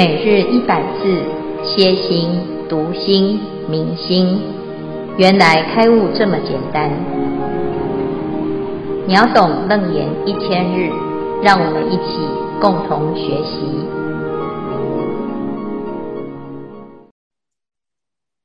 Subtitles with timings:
[0.00, 1.04] 每日一百字，
[1.62, 2.30] 歇心、
[2.70, 4.40] 读心、明心，
[5.18, 6.88] 原来开悟这么简单。
[9.06, 10.88] 秒懂楞严一千日，
[11.42, 12.16] 让我们一起
[12.62, 13.60] 共同学习。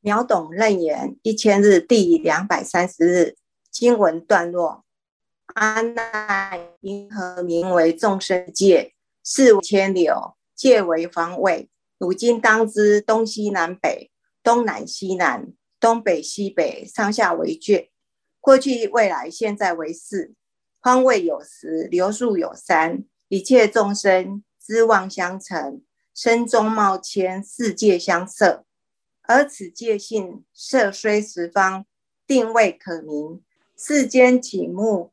[0.01, 3.35] 秒懂楞严一千日第两百三十日
[3.71, 4.83] 经文段落：
[5.53, 8.91] 阿难，因何名为众生界？
[9.23, 10.34] 事无千流。
[10.55, 17.91] 界为方位，汝今当知东西南北、东南西南、东北西北、上下为界。
[18.39, 20.33] 过去、未来、现在为四。
[20.81, 23.03] 方位有十，流数有三。
[23.27, 25.81] 一切众生之妄相成，
[26.13, 28.63] 身中貌迁，世界相摄。
[29.23, 31.87] 而此界性色虽十方，
[32.27, 33.41] 定位可名。
[33.75, 35.11] 世间起目，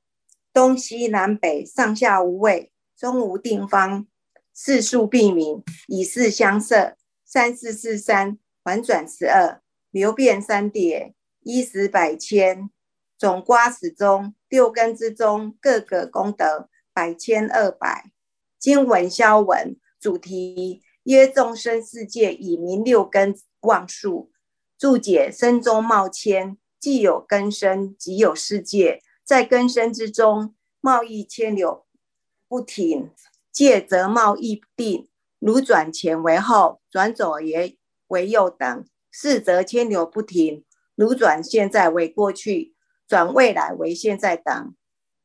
[0.53, 4.07] 东西南北、上下无位，中无定方。
[4.55, 12.71] 四数必名，以是相摄，三四四三，环转十二，流变三叠，一十百千，
[13.17, 18.13] 总瓜始终，六根之中，各个功德百千二百。
[18.59, 24.31] 经文消文主题：曰众生世界以名六根妄数。
[24.79, 31.87] 注解：身中冒千，既有根身，即有世界，在根身之中，贸易千流
[32.47, 33.11] 不停。
[33.53, 35.09] 界则贸易定，
[35.39, 37.77] 如转前为后，转左也
[38.09, 40.65] 为右等；事则迁流不停，
[40.97, 42.75] 如转现在为过去，
[43.07, 44.75] 转未来为现在等。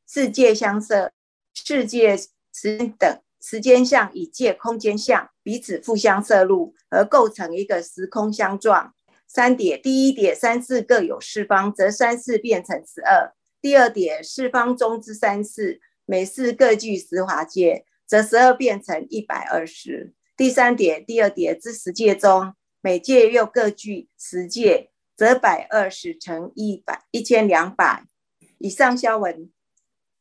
[0.06, 1.10] 世界相摄，
[1.54, 8.94] 世界时等时间相与界空间相彼此互相摄入，而构成一个时空相状。
[9.26, 17.86] 三点，第一点三四各有四方，则三四变成十二；第二点四方中之三四，每四各具十华界。
[18.08, 20.14] 则十二变成一百二十。
[20.34, 28.04] 第三点，第二叠之十界中，每界又各具十界，则百二十乘一百一千两百。
[28.56, 29.50] 以上消文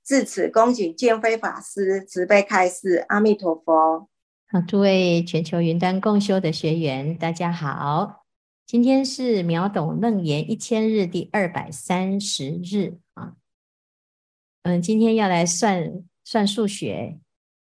[0.03, 3.05] 至此，恭请见辉法师慈悲开示。
[3.07, 4.09] 阿弥陀佛。
[4.49, 8.25] 好，诸位全球云端共修的学员，大家好。
[8.65, 13.35] 今天是秒懂楞严一千日第二百三十日啊。
[14.63, 17.19] 嗯，今天要来算算数学。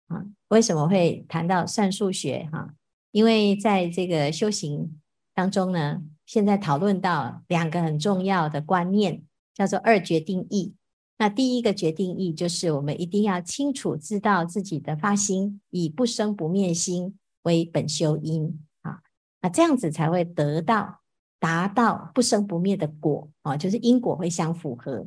[0.08, 2.48] 啊，为什么会谈到算数学？
[2.52, 2.74] 哈，
[3.10, 5.00] 因为在这个修行
[5.34, 9.22] 当中呢，现在讨论到两个很重要的观念，
[9.54, 10.74] 叫做二决定义。
[11.16, 19.00] 那第一个决定义就是我们一定要清楚知道自己的发心，以不生不灭心为本修因啊，
[19.40, 21.00] 那这样子才会得到
[21.38, 25.06] 达到不生不灭的果啊，就是因果会相符合。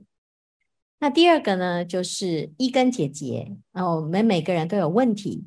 [0.99, 3.55] 那第二个呢，就是一根解结。
[3.71, 5.45] 然后我们每个人都有问题，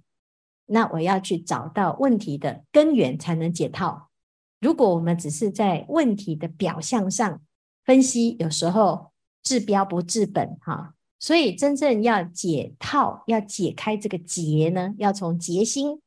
[0.67, 4.11] 那我要去找到问题的根源，才能解套。
[4.61, 7.41] 如果我们只是在问题的表象上
[7.85, 9.11] 分析，有时候
[9.43, 10.95] 治标不治本，哈。
[11.19, 16.01] 所以真正要解套，要解开这个结呢，要从结心，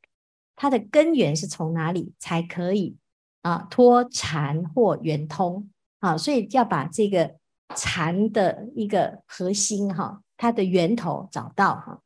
[0.56, 2.96] 它的根源是从哪里才可以
[3.42, 5.68] 啊脱缠或圆通
[6.00, 6.16] 啊？
[6.16, 7.34] 所以要把这个。
[7.76, 12.00] 禅的一个核心哈，它的源头找到哈，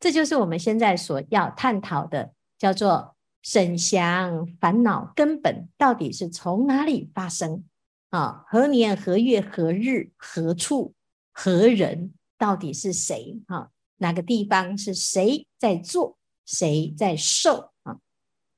[0.00, 7.64] 这就是我们现在所要探讨的，叫做审详烦恼根本到底是从哪里发生
[8.10, 8.44] 啊？
[8.48, 10.94] 何年何月何日何处
[11.32, 12.12] 何人？
[12.36, 13.70] 到底是谁哈？
[13.98, 16.18] 哪个地方是谁在做？
[16.44, 17.96] 谁在受啊？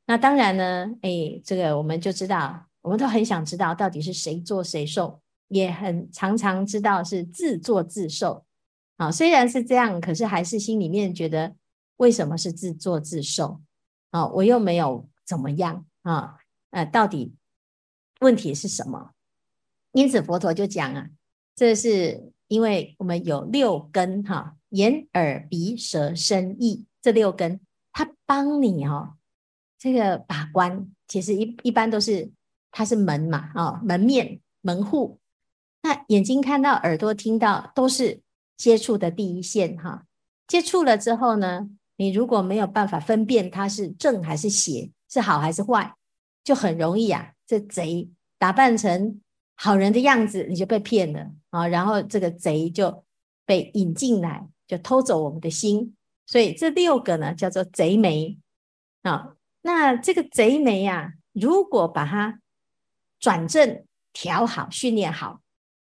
[0.07, 5.21] 那当然呢，哎，这个我们就知道，我们都很想知道到底是谁做谁受。
[5.49, 8.45] 也很常常知道是自作自受，
[8.97, 11.55] 啊，虽然是这样，可是还是心里面觉得
[11.99, 13.61] 为什么是自作自受？
[14.11, 16.37] 啊，我又没有怎么样啊？
[16.71, 17.35] 呃，到底
[18.21, 19.13] 问题是什么？
[19.93, 21.11] 因此佛陀就讲啊，
[21.55, 27.61] 这是因为我们有六根哈，眼耳鼻舌身意这六根，
[27.93, 29.15] 它帮你哦，
[29.79, 32.31] 这个把关，其实一一般都是
[32.73, 35.21] 它是门嘛，啊，门面门户。
[35.87, 38.21] 那眼睛看到，耳朵听到，都是
[38.57, 40.03] 接触的第一线哈。
[40.49, 45.95] 接触了之后呢，你如果没有办法分辨它是正还是邪，是好还是坏，
[46.43, 49.21] 就很容易啊，这贼打扮成
[49.55, 51.69] 好人的样子，你就被骗了啊。
[51.69, 53.05] 然后这个贼就
[53.45, 55.95] 被引进来，就偷走我们的心。
[56.27, 58.37] 所以这六个呢，叫做贼眉
[59.03, 59.37] 啊。
[59.63, 62.41] 那这个贼眉啊，如果把它
[63.21, 65.43] 转正、调好、训练好。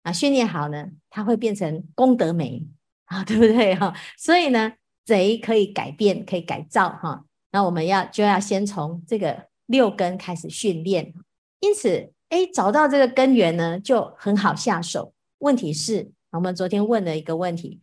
[0.04, 2.66] 啊，训练好呢，它会变成功德眉
[3.06, 3.94] 啊， 对不对哈？
[4.18, 4.74] 所以呢，
[5.04, 7.26] 贼可以改变，可以改造哈。
[7.52, 11.14] 那我们要就要先从这个六根开始训练。
[11.60, 15.14] 因此，哎，找到这个根源呢，就很好下手。
[15.40, 17.80] 问题是，我们昨天问了一个问题：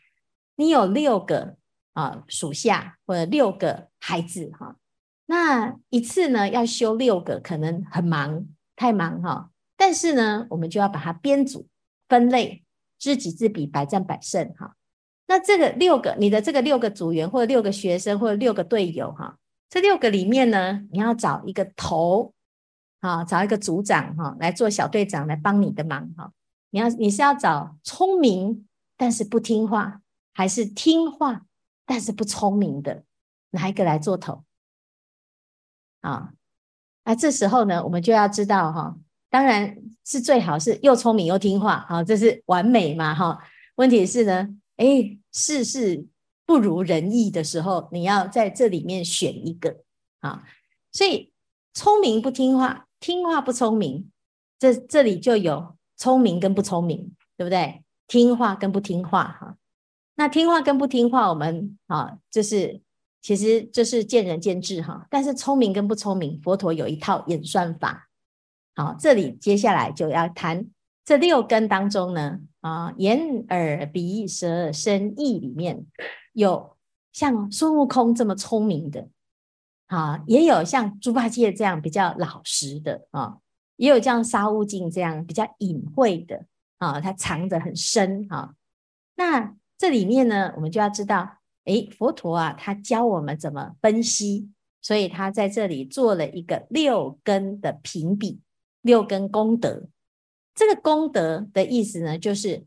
[0.57, 1.57] 你有六个
[1.95, 4.77] 啊属下或者六个孩子哈，
[5.27, 8.47] 那一次呢要修六个，可能很忙，
[8.77, 9.51] 太忙哈。
[9.77, 11.67] 但是呢，我们就要把它编组、
[12.11, 12.63] 分类，
[12.99, 14.77] 知己知彼，百战百胜哈。
[15.29, 22.35] 那这个六个，你的这个六个组员，或者六个学生，或者六个队友哈，这六个里面呢，你要找一个头，
[22.99, 26.33] 啊，找一个组长哈，来做小队长来帮你的忙哈。
[26.71, 28.67] 你要你是要找聪明
[28.97, 30.03] 但是不听话，
[30.33, 31.43] 还是听话
[31.87, 33.05] 但是不聪明的
[33.51, 34.45] 哪一个来做头？
[36.01, 36.33] 啊，
[37.05, 38.97] 那这时候呢，我们就要知道哈，
[39.31, 43.39] 当然是最好是又聪明又听话，好，这是完美嘛哈。
[43.77, 44.49] 问题是呢？
[44.77, 46.05] 哎，事事
[46.45, 49.83] 不如人意的时候，你要在这里面选一个
[50.19, 50.43] 啊。
[50.91, 51.33] 所以
[51.73, 54.11] 聪明不听话，听话不聪明，
[54.59, 57.85] 这这里就有聪明跟不聪明，对不对？
[58.09, 59.57] 听话跟不听话哈。
[60.17, 62.81] 那听话跟不听话，我们啊，就是
[63.23, 65.07] 其实就是见仁见智哈。
[65.09, 68.10] 但是聪明跟不聪明，佛陀有一套演算法。
[68.75, 70.67] 好，这里接下来就要谈。
[71.05, 75.85] 这六根当中呢，啊，眼耳鼻舌身意里面
[76.35, 76.77] 有
[77.13, 79.09] 像孙悟空这么聪明的，
[79.89, 83.39] 啊，也有像猪八戒这样比较老实的，啊，
[83.77, 86.45] 也有像沙悟净这样比较隐晦的，
[86.79, 88.55] 啊，它藏得很深，啊。
[89.17, 94.49] 那这里面呢，我们就要知道，哎，佛陀啊，他教我们怎么分析，
[94.81, 98.41] 所以他在这里做了一个六根的评比，
[98.83, 99.89] 六根功德。
[100.55, 102.65] 这个功德的意思呢，就是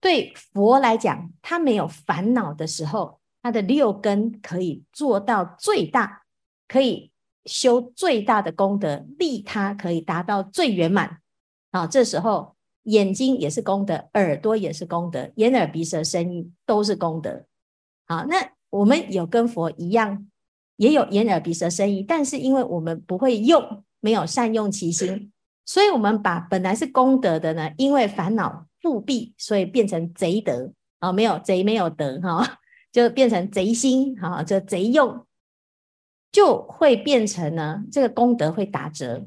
[0.00, 6.22] 对佛来讲，他没有烦恼的时候，他的六根可以做到最大，
[6.68, 7.10] 可以
[7.46, 11.18] 修最大的功德，利他可以达到最圆满。
[11.70, 12.54] 啊，这时候
[12.84, 17.44] 眼睛也是功德，耳朵也是功德，眼耳鼻舌身意都是功德。
[18.06, 20.28] 好，那我们有跟佛一样，
[20.76, 25.32] 也有眼耳鼻舌身意，但是因为我们不会用，没有善用其心。
[25.64, 32.58] 所以，我们把本来是功德的呢，因为烦恼覆蔽，所以变成贼德啊，没有贼没有德哈，
[32.90, 35.24] 就变成贼心哈，就贼用，
[36.32, 39.26] 就会变成呢，这个功德会打折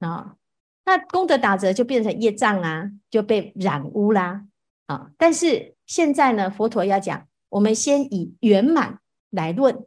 [0.00, 0.36] 啊。
[0.84, 4.44] 那功德打折就变成业障啊，就被染污啦
[4.86, 5.10] 啊。
[5.16, 8.98] 但是现在呢，佛陀要讲，我们先以圆满
[9.30, 9.86] 来论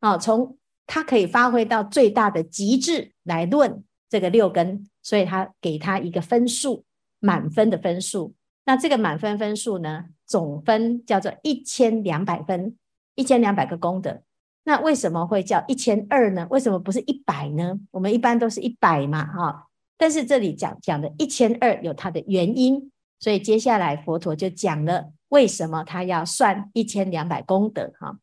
[0.00, 4.88] 啊，从它可以发挥到最大的极致来论这个六根。
[5.04, 6.82] 所以他给他一个分数，
[7.20, 8.34] 满分的分数。
[8.64, 12.74] 那这个满分分数呢，总分叫做一千两百分，
[13.14, 14.22] 一千两百个功德。
[14.64, 16.46] 那为什么会叫一千二呢？
[16.50, 17.78] 为什么不是一百呢？
[17.90, 19.66] 我们一般都是一百嘛，哈。
[19.98, 22.90] 但是这里讲讲的一千二有它的原因，
[23.20, 28.16] 所以接下来佛陀就讲了为什么他要算一千两百功德，哈。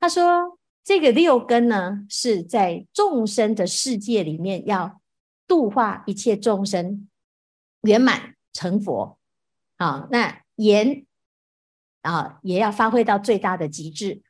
[0.00, 5.02] 他说这个六根呢，是在众生的世界里面要。
[5.54, 7.08] 度化一切众生，
[7.82, 9.16] 圆满成佛。
[9.76, 11.06] 啊，那眼
[12.02, 14.20] 啊也要发挥到最大的极致，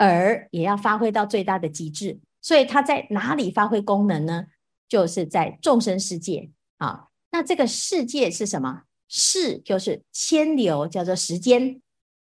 [0.00, 2.18] 耳也要发挥到最大的极致。
[2.40, 4.46] 所以它在哪里发挥功能呢？
[4.88, 7.10] 就是在众生世界啊。
[7.30, 8.82] 那这个世界是什么？
[9.06, 11.80] 世就是千流，叫做时间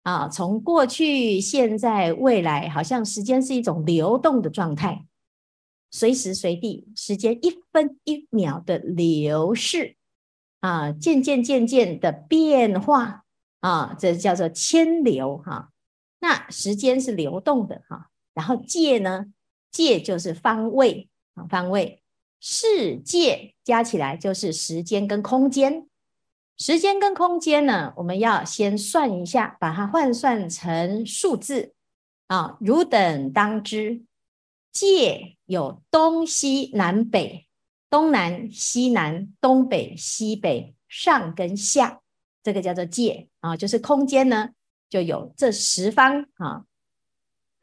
[0.03, 0.29] 啊。
[0.29, 5.07] 从过去、现在、未来，好像时间是一种流动的状态。
[5.93, 9.97] 随时随地，时间一分一秒的流逝
[10.61, 13.25] 啊，渐渐渐渐的变化
[13.61, 15.71] 啊，这叫做千流哈。
[16.19, 19.27] 那时间是流动的哈，然后界呢，
[19.71, 22.03] 界就是方位啊，方位
[22.41, 25.87] 世界加起来就是时间跟空间。
[26.59, 31.75] 时间跟空间呢，我们要先算一下，把它换算成数字
[32.29, 34.03] 啊，汝等当知。
[34.73, 37.47] 界有东西南北，
[37.91, 42.01] 东南西南，东北西北，上跟下，
[42.43, 44.51] 这个叫做界啊，就是空间呢，
[44.89, 46.65] 就有这十方啊。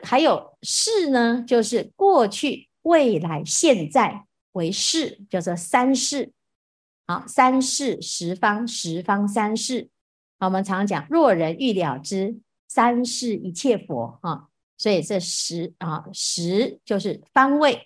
[0.02, 6.32] 还有世呢，就是过去、未来、现在为世，叫做三世。
[7.08, 9.90] 好，三世十方，十方三世。
[10.38, 14.49] 我们常常讲，若人欲了知三世一切佛啊。
[14.80, 17.86] 所以这十啊，十就是方位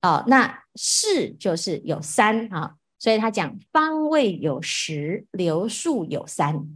[0.00, 6.68] 啊，那四就是有三啊，所以他讲方位有十，流数有三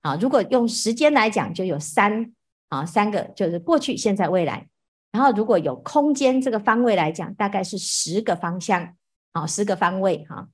[0.00, 0.16] 啊。
[0.16, 2.32] 如果用时间来讲，就有三
[2.70, 4.66] 啊，三个就是过去、现在、未来。
[5.12, 8.96] 然后如果有空间这个方位来讲，大概是十个方向，
[9.34, 10.48] 好，十个方位哈。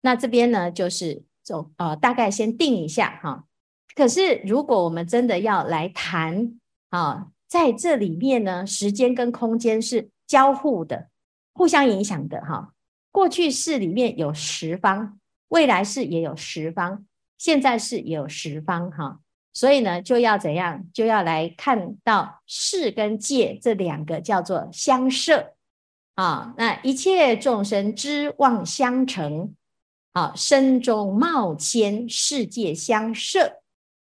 [0.00, 3.44] 那这边呢，就是走呃，大概先定一下哈。
[3.94, 6.58] 可是如果我们真的要来谈
[6.88, 11.08] 啊，在这里面呢，时间跟空间是交互的，
[11.54, 12.74] 互相影响的哈。
[13.10, 17.06] 过去世里面有十方，未来世也有十方，
[17.38, 19.20] 现在世也有十方哈。
[19.54, 20.84] 所以呢，就要怎样？
[20.92, 25.54] 就要来看到世跟界这两个叫做相摄
[26.14, 26.54] 啊。
[26.58, 29.54] 那一切众生知妄相成，
[30.12, 33.62] 啊，身中冒迁，世界相摄。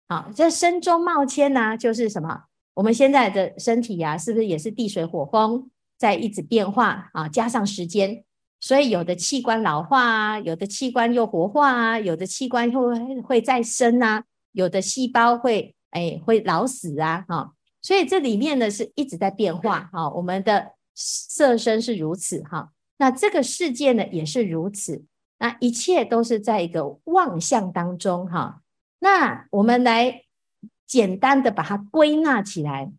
[0.08, 2.44] 啊，这身中冒迁呢，就是什么？
[2.82, 5.70] 我们现在的身体呀、是不是也是地水火风
[6.00, 7.30] 在一直变化啊？
[7.30, 8.24] 加上时间，
[8.60, 14.24] 所以有的器官老化啊，有的器官又活化啊，有的器官会会再生啊。
[14.54, 25.06] 有的细胞会哎会老死啊，哈，所以这里面呢是一直在变化，哈，我们的色身是如此，哈，那这个世界呢也是如此，
[25.38, 28.64] 那一切都是在一个妄象当中，哈，
[28.98, 30.24] 那我们来
[30.91, 32.91] 简单的把它归纳起来，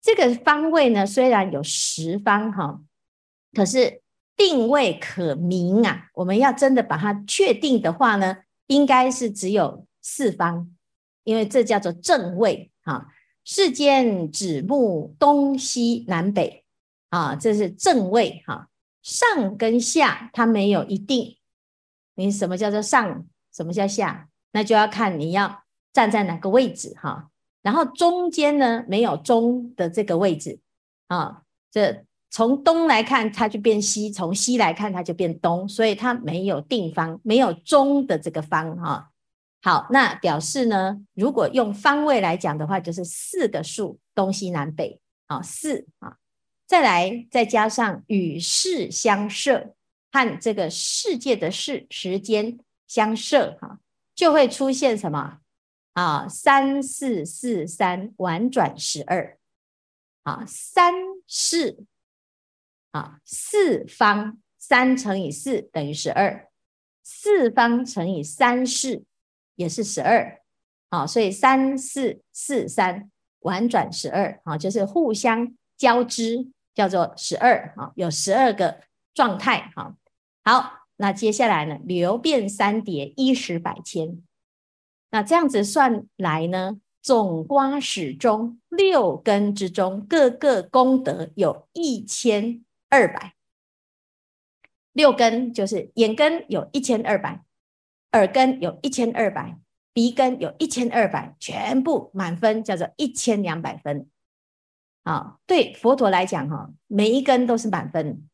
[0.00, 2.80] 这个方位呢虽然有十方，哈，
[3.52, 4.02] 可是
[4.36, 8.36] 定位可明啊，我们要真的把它确定的话呢，
[8.68, 10.70] 应该是只有四方。
[11.24, 13.08] 因为这叫做正位哈，
[13.42, 16.64] 世间指目东西南北
[17.08, 18.68] 啊，这是正位哈。
[19.02, 21.36] 上跟下它没有一定，
[22.14, 25.63] 你什么叫做上，什么叫下，那就要看你要
[25.94, 27.30] 站在哪个位置哈。
[27.62, 30.58] 然后中间呢，没有中的这个位置
[31.06, 39.10] 啊，这从东来看它就变西，从西来看它就变东，所以它没有定方，没有中的这个方哈。
[39.62, 46.16] 好，那表示呢，如果用方位来讲的话，就是四个数，东西南北，啊，四啊，
[46.66, 49.72] 再来再加上与世相摄，
[50.12, 53.78] 和这个世界的世时间相摄，哈，
[54.14, 55.38] 就会出现什么
[55.94, 56.28] 啊？
[56.28, 59.38] 三四四三婉转十二，
[60.22, 60.92] 啊，三
[61.26, 61.86] 四
[62.92, 66.48] 啊，四方三乘以四等于十二，
[67.02, 69.04] 四方乘以三四。
[69.56, 70.40] 也是十二，
[70.88, 73.08] 啊，所以三四四三
[73.42, 78.80] 婉转十二，啊，就是互相交织，叫做十二，啊，有十二个
[79.14, 79.94] 状态，好，
[80.42, 84.20] 好，那接下来呢，流变三叠，依时百千，
[85.14, 93.34] 那这样子算来呢，总瓜始终六根之中，各个功德有一千二百，
[94.92, 97.44] 六根就是眼根有一千二百。
[98.10, 99.56] 耳根有一千二百，
[99.92, 104.08] 鼻根有一千二百，全部满分叫做一千两百分。
[105.04, 108.28] 啊，对佛陀来讲，哈，每一根都是满分，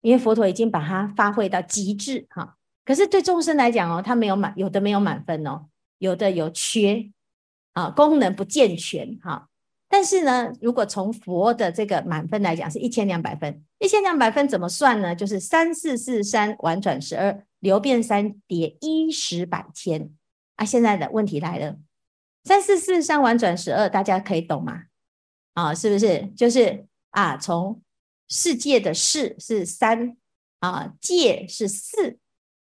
[0.00, 2.56] 因为佛陀已经把它发挥到极致，哈。
[2.86, 5.66] 可是对众生来讲哦，他没有满，有的没有满分哦，
[5.98, 7.10] 有的有缺，
[7.74, 9.48] 啊，功能不健全，哈。
[9.88, 15.14] 但是呢，如果从佛的这个满分来讲，是一千两百分，一千两百分怎么算呢？
[15.14, 17.44] 就是三四四三宛转十二。
[17.60, 20.14] 流变三叠，一十百千
[20.54, 20.64] 啊！
[20.64, 21.76] 现在的问题来了，
[22.44, 24.84] 三四四三宛转十二，大家可以懂吗？
[25.54, 26.28] 啊，是不是？
[26.36, 27.82] 就是啊，从
[28.28, 30.16] 世界的世是三
[30.60, 32.20] 啊，界是四，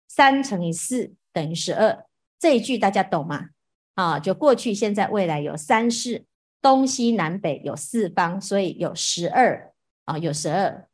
[0.08, 2.06] 三乘以四等于十二，
[2.46, 3.50] 这一句大家懂吗？
[3.96, 6.26] 啊，就过去、现在、未来有三世，
[6.62, 9.74] 东西南北有四方，所以有十二
[10.04, 10.88] 啊，有十二，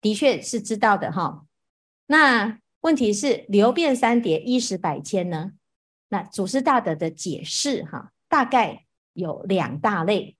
[0.00, 1.44] 的确是知道的哈。
[2.06, 5.52] 那问题是流变三叠，一时百千呢？
[6.08, 10.38] 那祖师大德的解释哈，大概有两大类。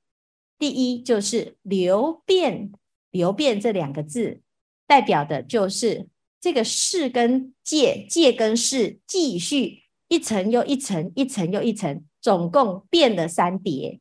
[0.58, 2.72] 第一就是流变，
[3.10, 4.40] 流变这两个字
[4.86, 6.08] 代表的就是
[6.40, 13.98] 这个世跟界，界跟世继续一层又一层，一层又一层，总共变了三叠，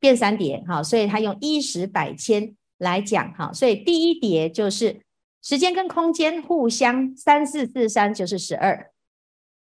[0.00, 0.64] 变三叠。
[0.66, 5.00] 好，所以他用一十百千来讲哈，所以第一叠就是。
[5.42, 8.92] 时间跟空间互相三四四三就是十二，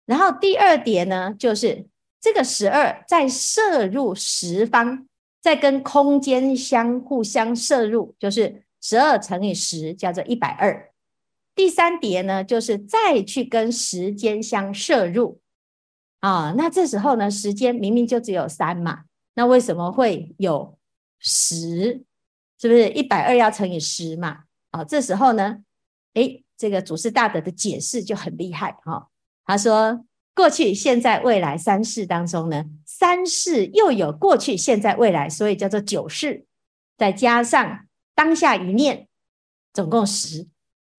[0.07, 1.85] 然后第二叠呢，就是
[2.19, 5.07] 这个十二再摄入十方，
[5.39, 10.91] 再跟空间相互相摄入，就是十二乘以十叫做一百二。
[11.53, 15.39] 第三叠呢，就是再去跟时间相摄入
[16.19, 19.03] 啊，那这时候呢，时间明明就只有三嘛，
[19.35, 20.77] 那为什么会有
[21.19, 22.03] 十？
[22.59, 24.45] 是不是一百二要乘以十嘛？
[24.71, 25.59] 啊，这时候呢？
[26.15, 29.09] 诶，这个祖师大德的解释就很厉害哈、
[29.45, 36.45] 他说，过去、现在、未来三世当中呢，三世又有过去、现在、未来，所以叫做九世。
[36.97, 39.07] 再加上当下一念，
[39.71, 40.47] 总共十，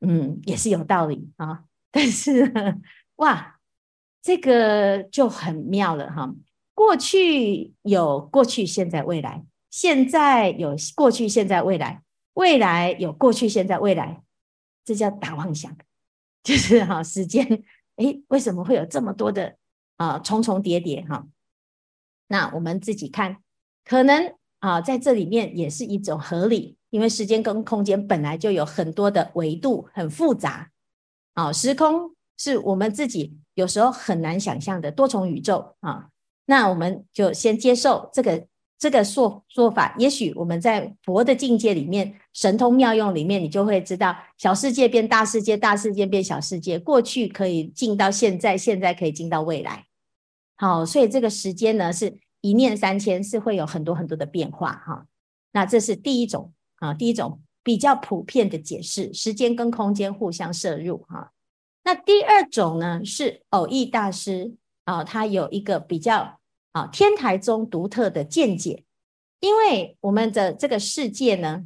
[0.01, 1.65] 嗯，也是有道理啊。
[1.91, 2.53] 但是
[3.17, 3.58] 哇，
[4.23, 6.35] 这个就很妙了哈。
[6.75, 12.03] 过去有过去、现在、未来，现在有过去、现在、未来，
[12.35, 14.23] 未来有过去、现在、未来，
[14.85, 15.77] 这叫大妄想，
[16.45, 17.65] 就是哈时间，
[17.97, 19.57] 诶，为什么会有这么多的
[19.97, 21.27] 啊重重叠叠哈？
[22.29, 23.39] 那我们自己看，
[23.85, 30.71] 可能啊在这里面也是一种合理，因为时间跟空间本来就有很多的维度，很复杂。
[31.35, 36.07] 啊，时空是我们自己有时候很难想象的多重宇宙啊。
[36.47, 38.47] 那我们就先接受这个
[38.79, 49.87] 这个说说法，也许我们在佛的境界里面，神通妙用里面，你就会知道小世界变大世界，大世界变小世界，过去可以进到现在，现在可以进到未来。
[50.57, 55.07] 好，所以这个时间呢，是一念三千，是会有很多很多的变化哈。
[55.51, 61.33] 那这是第一种啊，第一种比较普遍的解释，时间跟空间互相摄入哈。
[61.89, 64.53] 那第二种呢，是蕅益大师
[64.85, 66.39] 啊，他有一个比较。
[66.73, 68.85] 啊，天台宗独特的见解，
[69.41, 71.65] 因为我们的这个世界呢，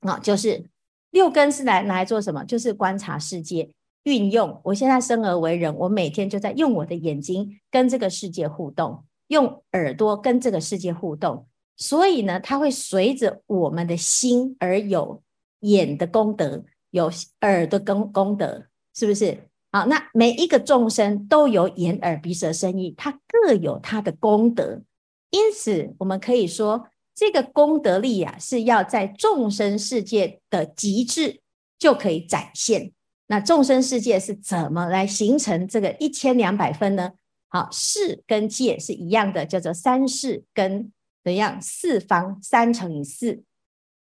[0.00, 0.66] 啊，就是
[1.10, 2.44] 六根是来拿来做什么？
[2.44, 3.70] 就是观察世界，
[4.02, 4.60] 运用。
[4.62, 15.22] 我现在生而为人，我每天就在用我的眼睛跟这个世界互动，用耳朵跟这个世界互动，所以呢，它会随着我们的心而有
[15.60, 19.38] 眼的功德，有耳的功功德，是不是？
[19.72, 24.82] 好，那每一个众生都有眼耳鼻舌身意，它各有它的功德，
[25.30, 31.40] 因此我们可以说，这个功德力啊，是要在众生世界的极致
[31.78, 32.92] 就可以展现。
[33.28, 37.12] 那众生世界是怎么来形成这个一千两百分呢？
[37.48, 40.90] 好，世跟界是一样的，叫做三世跟
[41.22, 43.44] 怎样四方三乘以四。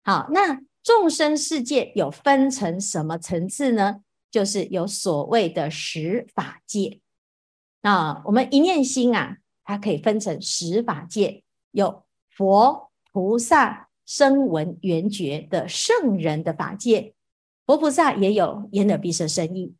[0.05, 4.03] 好，那众生世界有分成什么层次呢？
[4.30, 7.00] 就是有所谓的十法界
[7.82, 17.14] 啊，我们一念心啊，它可以分成十法界，有佛、菩萨、声闻、缘觉的圣人的法界。
[17.64, 19.74] 佛菩萨也有眼耳鼻舌身意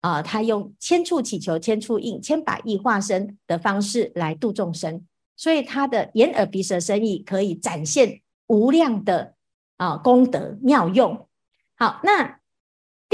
[0.00, 9.34] 啊，他用千处祈求、千处应、千百亿化身的方式来度众生，所以他的眼耳鼻舌身意可以展现无量的
[9.76, 11.26] 啊功德妙用。
[11.76, 12.40] 好，那。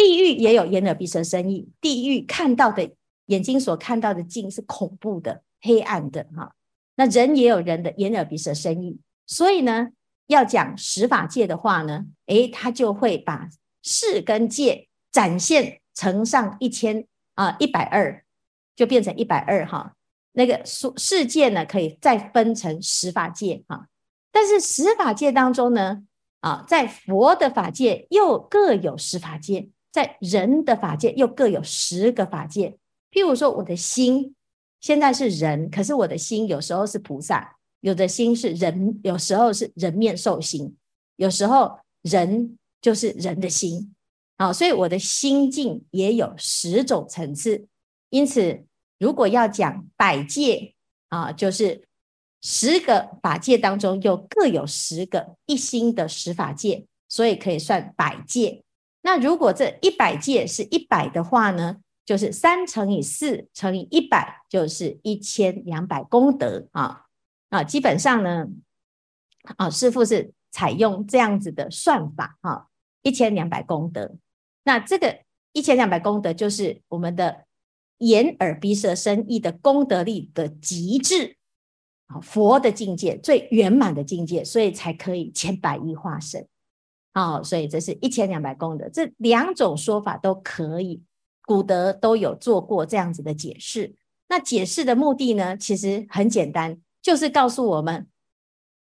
[0.00, 2.90] 地狱也有眼耳鼻舌身意，地狱看到的
[3.26, 6.54] 眼睛所看到的境是恐怖的、黑暗的哈。
[6.94, 9.88] 那人也有人的眼耳鼻舌身意，所以呢，
[10.28, 13.46] 要讲十法界的话呢，诶，他就会把
[13.82, 18.24] 世跟界展现乘上一千啊一百二，
[18.74, 19.94] 就变成一百二哈。
[20.32, 23.86] 那个世世界呢，可以再分成十法界哈。
[24.32, 26.04] 但是十法界当中呢，
[26.40, 29.68] 啊，在佛的法界又各有十法界。
[29.92, 32.76] 在人的法界又各有十个法界，
[33.10, 34.34] 譬如说，我的心
[34.80, 40.76] 现在是人，可是我的心有时候是菩萨，有的心是人，有时候是人面兽心，
[41.16, 43.94] 有时候人就是人的心，
[44.38, 47.66] 好，所以我的心境也有十种层次。
[48.10, 48.64] 因此，
[48.98, 50.74] 如果要讲百界
[51.08, 51.82] 啊，就是
[52.40, 58.62] 十个法界当中又各有十个一心的十法界，所以可以算百界。
[59.02, 67.06] 那如果这一百界是一百的话呢，就是三乘以四乘以一百，就是一千两百功德啊
[67.48, 67.64] 啊！
[67.64, 68.46] 基本上呢，
[69.56, 72.68] 啊，师父是采用这样子的算法哈，
[73.02, 74.16] 一千两百功德。
[74.64, 75.20] 那这个
[75.52, 77.44] 一千两百功德，就是我们的
[77.98, 81.36] 眼耳鼻舌身意的功德力的极致
[82.08, 86.46] 啊，佛的境界最圆满的境界，所以才可以千百亿化身。
[87.12, 91.02] 好，所以这是一千两百功德，这两种说法都可以，
[91.44, 93.94] 古德都有做过这样子的解释。
[94.28, 98.06] 那解释的目的呢，其实很简单，就是告诉我们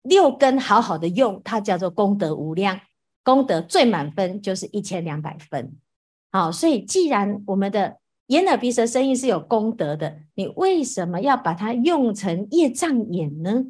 [0.03, 2.79] 六根好好的用，它叫做功德无量，
[3.25, 5.75] 功德最满分就是一千两百分。
[6.31, 13.65] 好，所以既然我们的眼耳鼻舌身意是有功德的，你为什么要把它用成业障眼呢？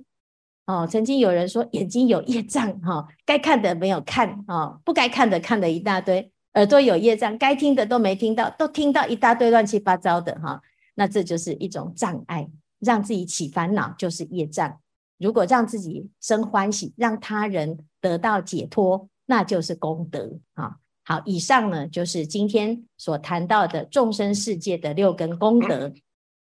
[0.68, 10.60] 哦，曾经有人说眼睛有业障，哈、哦，该看的没有看，哦，不该看的看了一大堆，耳朵有业障，该听的都没听到，都听到一大堆乱七八糟的，哈、
[10.94, 12.50] 那这就是一种障碍，
[12.80, 14.78] 让自己起烦恼就是业障。
[15.16, 25.90] 如果让自己生欢喜，让他人得到解脱，那就是功德啊、好，以上呢就是今天所谈到的众生世界的六根功德。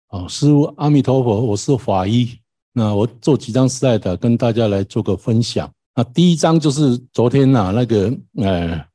[0.07, 2.39] 好，师父阿弥陀佛，我是法医。
[2.79, 5.69] 那我做几张 slide 跟大家来做个分享。
[5.93, 8.85] 那第一张就是昨天、啊，那个呃，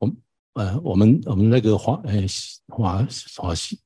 [0.00, 0.10] 我
[0.54, 2.24] 呃，我们我们那个华呃
[2.66, 3.06] 华
[3.36, 3.78] 华西，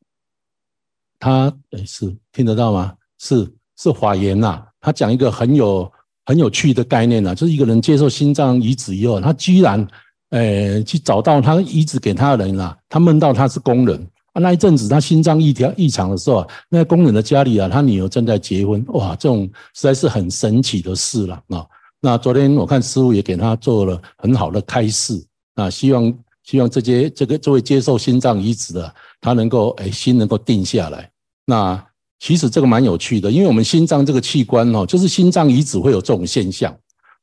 [1.19, 2.95] 他呃是听得到吗？
[3.19, 3.47] 是
[3.77, 5.93] 是华严呐，他讲一个很有
[6.25, 9.87] 很有趣的概念呐、就是一个人接受心脏移植以后，他居然
[10.31, 14.11] 呃去找到他移植给他的人啊，他梦到他是工人。
[14.41, 21.67] 那一阵子，他心脏异调异常的时候，那工人的家里啊，他女儿正在结婚，哇，这种实在是很神奇的事了啊。
[22.01, 25.21] 那昨天我看师傅也给他做了很好的开示
[25.55, 31.11] 啊，希望希望这些这个这位接受心脏移植的，他能够哎心能够定下来。
[31.45, 31.83] 那
[32.19, 36.75] 其实这个蛮有趣的，因为我们心脏这个器官哦，就是心脏移植会有这种现象。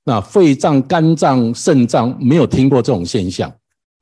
[0.03, 3.51] 那肺脏、肝脏、肾脏没有听过这种现象。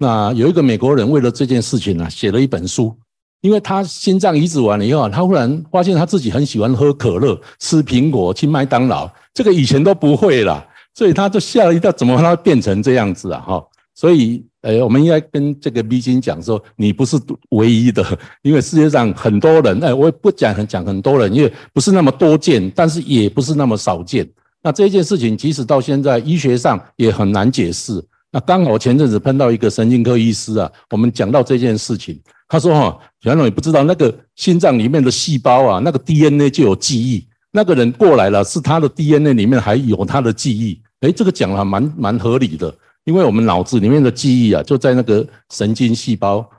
[0.02, 2.98] 那有一个美国人为了这件事情呢，写了一本书。
[3.42, 13.40] 因为他心脏移植完了以后，他忽然发现他自己很喜欢喝可乐、吃苹果、去麦当劳，这个以前都不会啦，所以他就吓了一跳，怎么会变成这样子啊？
[13.42, 13.64] 哈，
[13.96, 17.18] 所以，呃，我们应该跟这个 B 君讲说，你不是
[17.50, 18.06] 唯一的，
[18.44, 24.28] 因为世界上很多人，哎，我也不讲很讲很多人，因为不是那么多见，但是也不是那么少见。
[24.62, 28.04] 那这件事情，即使到现在医学上也很难解释。
[28.32, 32.18] 那刚好前阵子碰到一个神经科医师啊，我们讲到这件事情，
[32.48, 46.50] 他说哈，原来你不知道那个心脏里面的细胞啊，那个 DNA 就有记忆，那个人过来了，是他的 DNA 里面还有他的记忆，诶，这个讲了蛮蛮合理的，因为我们脑子里面的记忆啊，就在那个神经细胞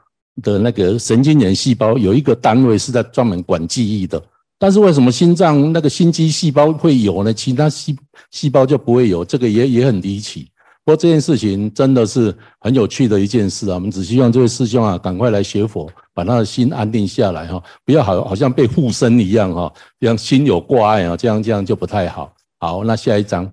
[0.42, 4.22] 的那个神经元细胞有一个单位是在专门管记忆的，
[4.58, 7.32] 但是为什么心脏那个心肌细胞会有呢？
[7.32, 7.96] 其他细
[8.30, 10.48] 细胞就不会有，这个也也很离奇。
[10.84, 13.74] 不过这件事情真的是很有趣的一件事啊！
[13.74, 22.34] 我们只希望这位师兄啊，赶快来学佛，把他的心安定下来哈，不要好好像被附身一样哈，这样心有挂碍啊，这样这样就不太好。
[22.58, 23.48] 好，那下一章，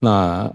[0.00, 0.52] 那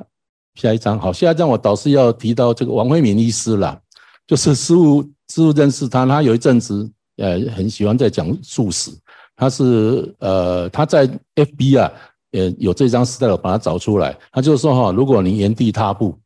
[0.56, 3.80] 下一章好，下一章我倒是要提到这个王慧敏医师啦，
[4.28, 8.92] 就是师父师父认识他，他有一阵子呃很喜欢在讲素食，
[9.38, 11.90] 他是呃他在 FB 啊。
[12.32, 14.16] 呃，有这张 style 把它找出来。
[14.32, 16.18] 他就说哈，如果你原地踏步，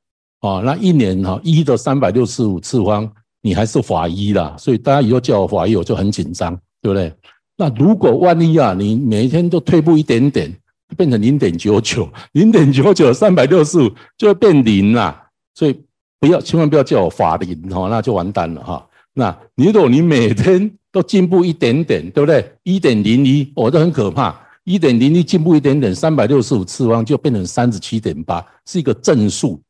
[0.41, 3.09] 啊，那一年哈一的三百六十五次方，
[3.41, 4.55] 你还是法医啦。
[4.57, 7.13] 所以大家以后叫我法医，我就很紧张，对不对？
[7.55, 10.51] 那如果万一啊，你每一天都退步一点点，
[10.97, 15.27] 变成零点九九，零点九九三百六十五就会变零啦。
[15.55, 15.79] 所以
[16.19, 18.85] 不要，千万不要叫我法零哈，那就完蛋了哈。
[19.13, 22.51] 那你如果你每天都进步一点点，对不对？
[22.63, 24.35] 一点零一，我都很可怕。
[24.63, 29.61] 一点零一进步一点点，三百六十五次方就变成三十七点八，是一个正数。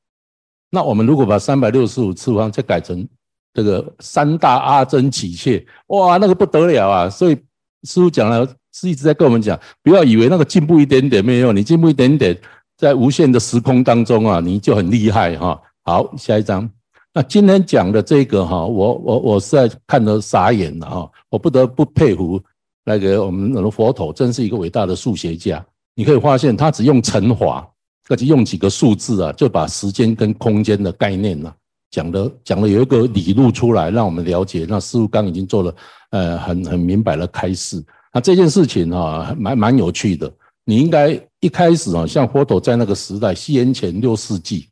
[0.69, 3.07] 那我们如果把三百六十五次方再改成
[3.53, 7.09] 这个三大阿僧只切，哇，那个不得了啊！
[7.09, 7.35] 所以
[7.83, 12.35] 师父讲了，是一直在跟我们讲，不要以为那个进步一点点没有用，你进步一点点，
[12.77, 15.59] 在无限的时空当中啊，你就很厉害哈。
[15.83, 16.69] 好，下一章。
[17.13, 22.41] 那今天讲的这个哈，我我我实在看得傻眼了哈，我不得不佩服。
[22.85, 25.63] 那个我们的佛陀真是一个伟大的数学家。
[25.95, 27.67] 你可以发现，他只用乘法，
[28.09, 31.53] 而且用几个数字啊，就把时间跟空间的概念呢
[31.91, 34.65] 讲的讲了有一个理路出来，让我们了解。
[34.67, 35.75] 那师傅刚已经做了
[36.09, 37.83] 呃很很明白的开示。
[38.11, 40.31] 那这件事情啊，蛮蛮有趣的。
[40.65, 44.67] 你应该一开始啊，像佛陀在那个时代，西元前六世纪，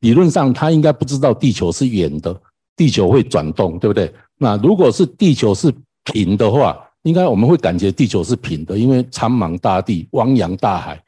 [0.00, 2.38] 理论上他应该不知道地球是圆的，
[2.76, 4.12] 地球会转动，对不对？
[4.36, 5.72] 那如果是地球是
[6.04, 11.02] 平的话，应该我们会感觉地球是平的，因为苍茫大地、汪洋大海，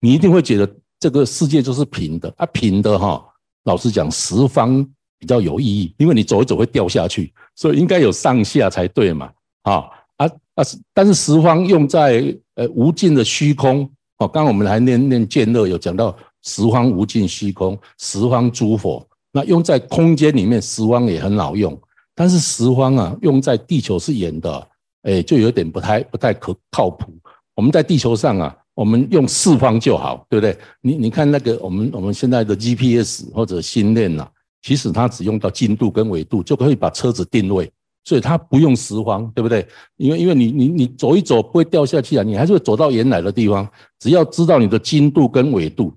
[0.00, 2.46] 你一定会觉得这个世界就是平的啊。
[2.46, 3.24] 平的哈，
[3.64, 4.86] 老实讲，十方
[5.18, 9.30] 比较有意义，因为你走一走会掉下去，所以应该有上下才对嘛。
[9.62, 9.84] 啊
[10.16, 10.64] 啊啊！
[10.92, 13.82] 但是十方用在呃无尽的虚空
[14.18, 21.76] 哦，刚刚我们还念念见乐有讲到十方无尽虚空，十方诸佛，那用在空间里面，十方也很好用，
[22.14, 24.68] 但是十方啊，用在地球是圆的。
[25.02, 27.12] 哎，就有点不太不太可靠谱。
[27.54, 30.56] 我们在地球上啊，我们用四方就好，对不对？
[30.80, 34.26] 你你看那个我们我们现在的 GPS 或者星链呐，
[34.62, 37.70] 其实它只用到经度跟纬度就可以把车子定位，
[38.04, 39.66] 所以它不用十方，对不对？
[39.96, 43.68] 因为因为你你你走一走不会掉下去啊，你还是会走到原来的地方。
[43.98, 45.92] 只要知道你的经度跟纬度，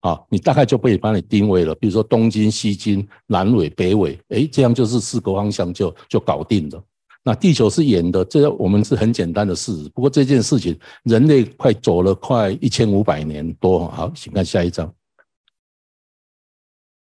[0.00, 1.72] 啊，你大概就可以帮你定位了。
[1.76, 6.82] 比如说东经、西经、南纬、北纬，哎，这样就是四个方向就就搞定了。
[7.28, 9.72] 那地球是圆的，这我们是很简单的事。
[9.92, 13.88] 不过这件事情，人类快走了快一千五百年多。
[13.88, 14.88] 好，请看下一张。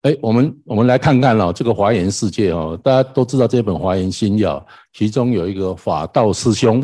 [0.02, 4.60] 哎，我们我们来看看了这个华严世界哦，大家都知道这本《华严心要》，
[4.92, 6.84] 其中有一个法道师兄，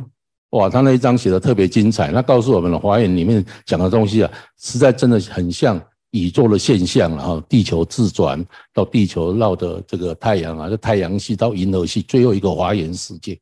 [0.52, 2.12] 哇，他那一章写的特别精彩。
[2.12, 5.82] 他告诉我们了华严里面讲的东西啊，实在真的很像
[6.13, 13.39] 宇宙的现象然后，地球自转到地球绕的这个太阳啊，这太阳系到银河系，最后一个华严世界。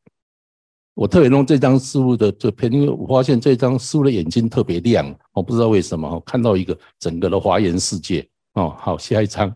[0.94, 8.74] 我特别弄这张师父的这篇，因为我发现这张师父的眼睛特别亮，我不知道为什么，看到一个整个的华严世界哦。
[8.78, 9.54] 好，下一张，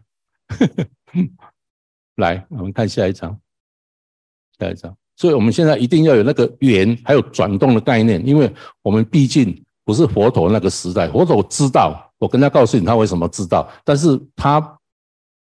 [2.16, 3.38] 来，我们看下一张，
[4.58, 4.94] 下一张。
[5.16, 8.50] 所以我们现在一定要有那个圆，还有转动的概念，因为
[8.82, 14.78] 我们毕竟不是佛陀那个时代，佛陀知道，我跟他告诉你他为什么知道，但是他，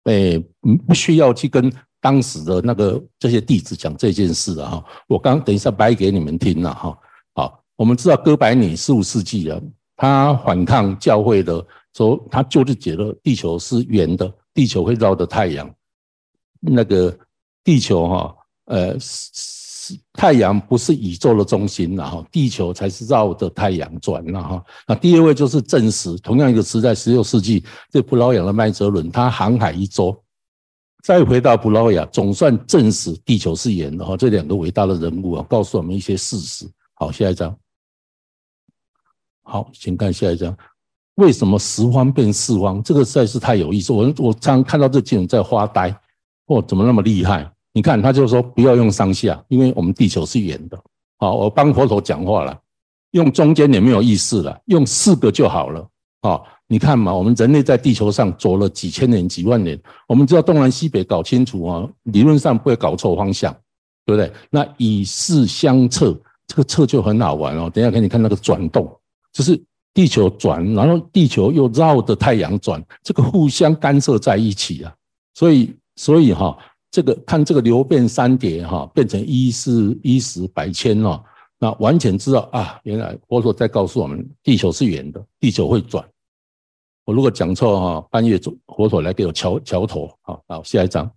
[0.05, 0.39] 诶，
[0.87, 1.73] 不需要去跟。
[2.05, 6.99] 当时的那个这些弟子讲这件事啊，我刚等一下掰给你们听了哈。
[7.33, 9.61] 好，我们知道哥白尼十五世纪啊，
[9.95, 15.73] 他反抗教会的说，他就是觉得地球是圆的，地球会绕着太阳。
[16.59, 17.17] 那个
[17.63, 18.99] 地球哈，呃，
[20.13, 30.17] 太阳不是宇宙的中心，然后地球才是绕着太阳转，然后那第二位就是证实，同样一个时代，十六世纪，这葡萄牙的麦哲伦，他航海一周。
[31.03, 34.17] 再回到布劳亚，总算证实地球是圆的哈。
[34.17, 36.65] 这两个伟大的人物啊，告诉我们一些事实。
[36.95, 37.53] 好，下一张。
[39.43, 40.57] 好，请看下一张。
[41.17, 42.81] 为什么十方变四方？
[42.85, 43.93] 这个实在是太有意思。
[43.93, 45.91] 我我常常看到这几人在发呆。
[46.47, 47.53] 哦，怎么那么厉害？
[47.73, 50.79] 你看，他就说不要用上下，因为我们地球是圆的。
[51.19, 52.59] 好，我帮佛陀讲话了，
[53.13, 55.89] 用中间也没有意思了，用四个就好了。
[56.23, 56.47] 好。
[56.69, 63.55] 你看嘛，我们人类在地球上走了几千年、几万年，我们知道东南西北搞清楚啊，理论上不会搞错方向，
[64.07, 64.33] 对不对？
[64.49, 67.69] 那以四相测，这个测就很好玩哦。
[67.69, 68.91] 等下给你看那个转动，
[69.35, 74.95] 就是地球转，然后地球又绕着太阳转，这个互相干涉在一起啊。
[75.35, 76.57] 所以，所以哈，
[76.93, 81.25] 这个看这个流变三叠哈，变成一四一十百千哦，
[81.59, 86.07] 那完全知道啊，原来佛陀在告诉我们，地球是圆的，地球会转。
[87.05, 90.09] 我如果讲错哈，半夜佛陀来给我敲敲头。
[90.21, 91.11] 好，好，下一张。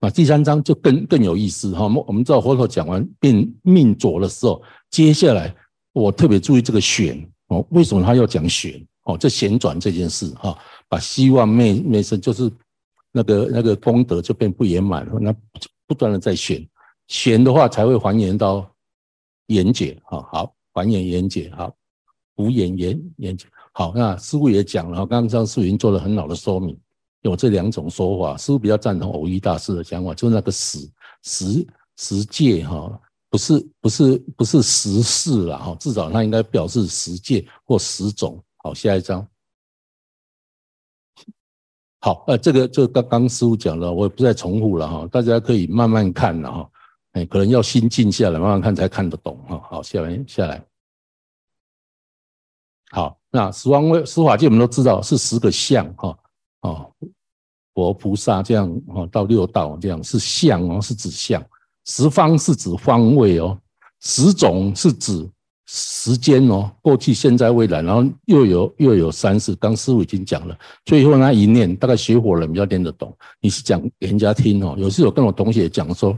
[0.00, 1.84] 那第三章就更更有意思哈。
[1.84, 5.54] 我们我们知道佛陀讲完变命浊的时候，接下来
[5.92, 9.18] 我特别注意这个旋哦，为什么他要讲旋哦？
[9.18, 12.50] 这旋转这件事哈，把希望灭灭生，就是
[13.16, 15.32] 那个那个功德就变不圆满了，那
[15.86, 16.68] 不断的在旋
[17.06, 18.68] 旋的话才会还原到
[19.46, 20.20] 圆解哈。
[20.32, 21.72] 好，还原圆解好。
[22.36, 23.38] 无眼言言
[23.70, 26.76] 好，那师父也讲了，刚刚张师傅已经做了很好的说明，
[27.22, 28.36] 有这两种说法。
[28.36, 30.90] 师父比较赞同蕅益大师的讲法，就是那个十
[31.22, 33.00] 十十界哈，
[33.30, 38.42] 不是不是不是十事了哈，至少它应该表示十界或十种。
[38.56, 39.24] 好，下一张。
[42.04, 46.70] 好，呃，这个就刚刚师傅讲了，我也不再重复了哈，大家可以慢慢看了哈，
[47.12, 49.58] 哎，可能要心静下来，慢慢看才看得懂哈。
[49.70, 50.62] 好，下来下来。
[52.90, 56.18] 好，那十方位十法界我们都知道是十个相哈，
[56.60, 56.92] 哦，
[57.72, 61.42] 佛菩萨这样哦，到六道这样是相哦，是指相，
[61.86, 63.58] 十方是指方位哦，
[64.00, 65.26] 十种是指
[65.76, 76.16] 时间哦，过去、现在、未来，然后又有又有三世，刚师傅已经讲了，最后那一念大概学佛人比较念得懂，你是讲给人家听哦，有时候跟我同学讲说，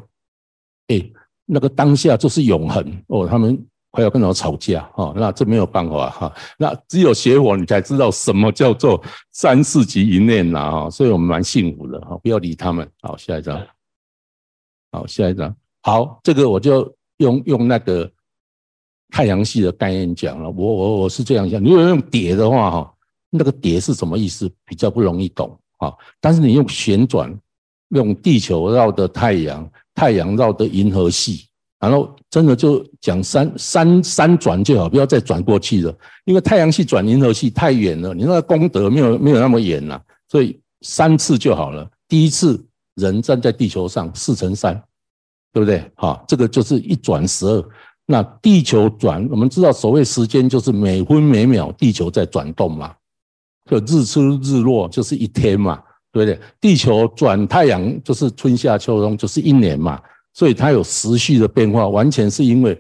[0.89, 1.03] 哎，
[1.47, 3.03] 那个当下就是永恒。
[3.07, 3.59] 哦，他们。
[3.93, 4.83] 快要跟我吵架。
[4.93, 11.99] 哈，那这没有办法哈，那只有学佛你才知道什么叫做三世即一念呐哈，所以我们蛮幸福的。
[12.03, 12.87] 哈，不要理他们。
[13.01, 13.67] 好，下一张，
[14.93, 18.11] 好，下一张，好，这个我就用用那个
[19.11, 22.95] 太阳系的概念讲了，我我我是这样讲，如果用叠的话哈，
[23.31, 24.51] 那个叠是什么意思？
[24.65, 27.33] 比较不容易懂啊，但是你用旋转，
[27.91, 31.47] 用地球绕的太阳，太阳绕的银河系。
[31.79, 41.89] 然后真的就讲三三三转就好，不要再转过去了，因为太阳系转银河系太远了，你那个功德没有没有那么远呐，所以三次就好了。
[42.09, 42.65] 第一次
[42.95, 44.75] 人站在地球上四乘三，
[45.53, 45.85] 对不对？
[45.97, 47.65] 好，这个就是一转十二。
[48.07, 52.95] 那地球转，我们知道所谓时间就是每分每秒地球在转动嘛，
[53.69, 56.41] 就日出日落就是一天嘛，对不对？
[56.61, 60.01] 地球转太阳就是春夏秋冬就是一年嘛。
[60.33, 62.79] 所以它有时序的变化，完全是因为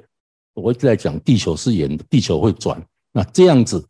[0.52, 2.78] 我一直在讲地球是圆的，地球会转。
[3.12, 3.82] 那这样子，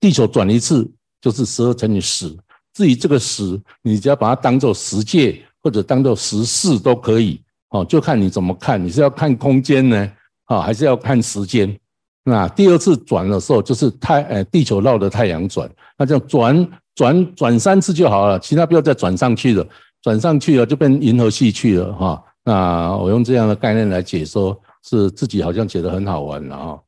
[0.00, 0.90] 地球转一次
[1.20, 2.34] 就是十二乘以十。
[2.72, 8.82] 至于这个十，你只要把它当做十界或者当做十世都可以，哦，就看你怎么看。
[8.82, 10.10] 你是要看空间呢，
[10.46, 11.78] 啊，还是要看时间？
[12.24, 19.66] 那第二次转的时候，就是太呃地球绕着太阳转，那这样转转转三次就好了，其他不要再转上去了，
[20.00, 22.24] 转上去了就变银河系去了，哈。
[22.44, 26.78] 那我用这样的概念来解说，是自己好像觉得很好玩了啊！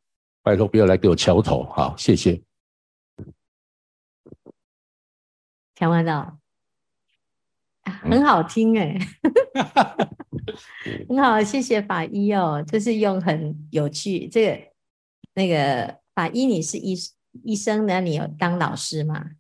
[0.43, 2.41] 拜托不要来给我敲头，好，谢谢。
[5.79, 6.37] 想不到，
[8.03, 8.99] 很好听哎，
[11.09, 14.63] 很好，谢谢法医哦，就是用很有趣这个
[15.35, 16.97] 那个法医，你是医
[17.43, 19.31] 医生，那你有当老师吗？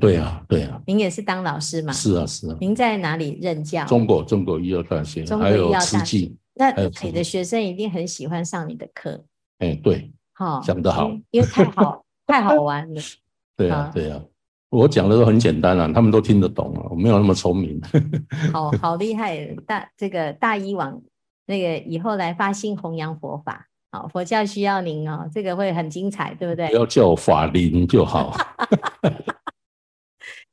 [0.00, 1.92] 对啊，对啊，您也是当老师吗？
[1.92, 2.56] 是啊，是啊。
[2.60, 3.84] 您在哪里任教？
[3.86, 6.32] 中国中国医药大学，中国医药大学。
[6.54, 6.72] 那
[7.04, 9.24] 你的学生一定很喜欢上你的课。
[9.58, 13.00] 哎，对，好，讲得好，因为太好，太好玩了。
[13.56, 14.20] 对啊，对啊，
[14.70, 17.80] 我讲的都很简单啊，他们都听得懂啊，我没有那么聪明。
[18.52, 21.00] 好好厉害，大这个大医王，
[21.46, 26.68] 那个以后来发心弘扬佛法，好，佛教需要您哦，这个会很精彩，对不对？
[26.68, 28.36] 不要叫我法林就好。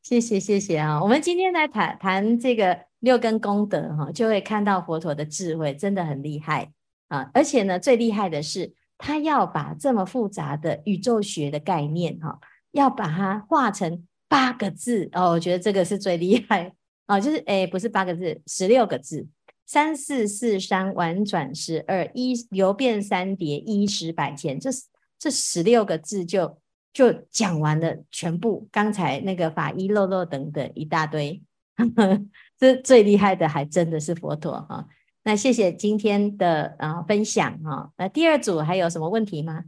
[0.01, 1.01] 谢谢谢谢啊！
[1.01, 6.71] 我们今天来谈谈这个六根功德哈，就会看到佛陀的智慧真的很厉害
[7.07, 7.27] 啊！
[7.33, 12.39] 而且呢，最厉害的是他要把这么复杂的宇宙学的概念哈，
[12.75, 16.71] 要把它化成八个字哦，我觉得这个是最厉害
[17.07, 17.19] 哦！
[17.19, 19.27] 就是诶，不是八个字，十六个字：
[19.65, 24.59] 三四四三婉转十二，一流变三叠，一实百千。
[24.59, 24.69] 这
[25.17, 26.59] 这十六个字就。
[26.95, 31.43] 就讲完了全部，刚才那个法医漏漏等等一大堆，
[31.75, 32.25] 呵呵，
[32.57, 34.87] 这最厉害的还真的是佛陀哈。
[35.25, 37.91] 那谢谢今天的啊分享哈。
[37.97, 39.65] 那第二组还有什么问题吗？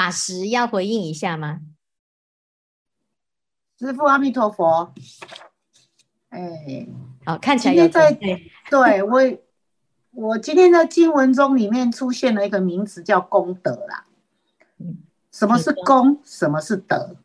[0.00, 1.60] 法师要回应一下吗？
[3.78, 4.94] 师父阿弥陀佛。
[6.30, 6.88] 哎，
[7.26, 8.10] 哦，看起来有在
[8.70, 9.20] 对我。
[10.12, 14.06] 我今天的经文中里面出现了一个名词叫功德啦。
[15.30, 16.18] 什么是功？
[16.24, 17.16] 什么是德？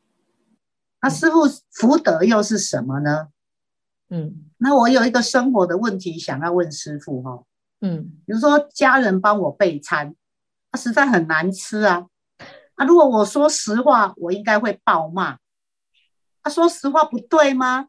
[1.02, 3.30] 那师父福德又是什么呢？
[4.10, 7.42] 嗯，那我有一个生活的问题想要问师父哈。
[7.80, 10.14] 嗯，比如说家人帮我备餐，
[10.70, 12.08] 他实在很难吃啊。
[12.76, 15.38] 啊，如果我说实话，我应该会暴骂。
[16.44, 17.88] 他说实话不对吗？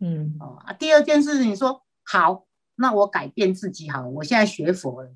[0.00, 2.46] 嗯，哦啊，第二件事情说好。
[2.76, 5.10] 那我改变自己好了，我现在学佛了，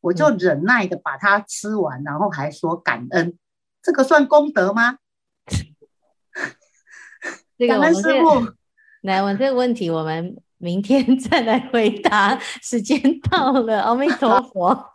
[0.00, 3.36] 我就忍耐的把它吃完，嗯、然后还说感恩，
[3.82, 4.98] 这个算功德吗？
[7.58, 8.54] 这个 我们师父
[9.02, 12.38] 来我这个问题，我们明天 再来回答。
[12.62, 14.94] 时间到了，阿弥陀佛，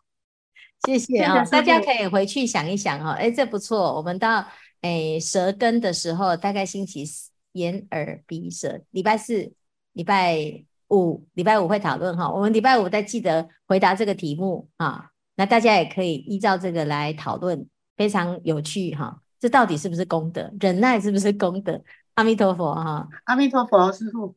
[0.85, 1.47] 谢谢啊、哦！
[1.51, 3.95] 大家可以回去想一想哈、哦，哎，这不错。
[3.95, 4.45] 我们到
[4.81, 9.51] 哎舌根的时候，大概星期四眼耳鼻舌，礼拜四、
[9.93, 10.63] 礼拜。
[10.87, 17.67] 五礼拜五会讨论哈，我们礼拜五再记得回答这个题目啊，那大家也可以依照这个来讨论，
[17.97, 19.19] 非常有趣哈。
[19.39, 20.53] 这到底是不是功德？
[20.59, 21.81] 忍耐是不是功德？
[22.13, 24.35] 阿弥陀佛哈，阿弥陀佛，师父。